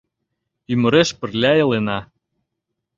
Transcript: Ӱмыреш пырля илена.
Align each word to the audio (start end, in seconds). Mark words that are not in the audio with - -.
Ӱмыреш 0.71 1.09
пырля 1.19 1.51
илена. 1.61 1.99